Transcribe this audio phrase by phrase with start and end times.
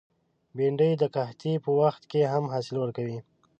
[0.55, 3.19] بېنډۍ د قحطۍ په وخت کې هم حاصل ورکوي